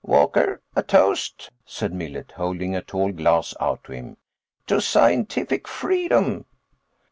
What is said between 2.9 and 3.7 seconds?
glass